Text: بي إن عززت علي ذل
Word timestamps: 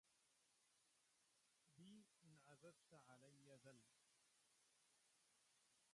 بي 1.77 2.05
إن 2.23 2.37
عززت 2.47 2.93
علي 2.93 3.57
ذل 3.65 3.79